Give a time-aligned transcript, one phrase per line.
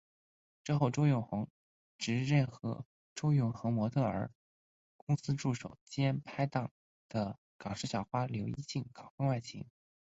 [0.63, 1.47] 之后周永恒
[1.99, 4.31] 直认和周永恒模特儿
[4.97, 6.71] 公司助手兼拍档
[7.07, 9.67] 的港视小花刘依静搞婚外情。